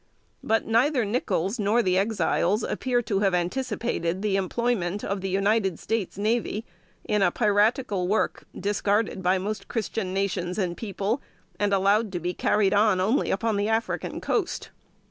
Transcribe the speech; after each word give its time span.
But 0.43 0.65
neither 0.65 1.05
Nichols, 1.05 1.59
nor 1.59 1.83
the 1.83 1.95
Exiles, 1.99 2.63
appear 2.63 3.03
to 3.03 3.19
have 3.19 3.35
anticipated 3.35 4.23
the 4.23 4.35
employment 4.35 5.03
of 5.03 5.21
the 5.21 5.29
United 5.29 5.77
States 5.77 6.17
navy 6.17 6.65
in 7.05 7.21
a 7.21 7.29
piratical 7.29 8.07
work, 8.07 8.45
discarded 8.59 9.21
by 9.21 9.37
most 9.37 9.67
Christian 9.67 10.11
nations 10.11 10.57
and 10.57 10.75
people, 10.75 11.21
and 11.59 11.71
allowed 11.71 12.11
to 12.13 12.19
be 12.19 12.33
carried 12.33 12.73
on 12.73 12.99
only 12.99 13.29
upon 13.29 13.57
the 13.57 13.69
African 13.69 14.19
coast. 14.21 14.71